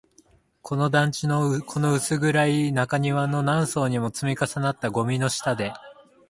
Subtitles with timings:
[0.63, 5.73] この団地の、この薄暗い中庭の、何層にも積み重なったゴミの下で